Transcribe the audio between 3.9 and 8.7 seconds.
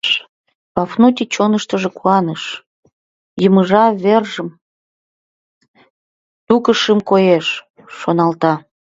вержым тӱкышым, коеш», шоналта.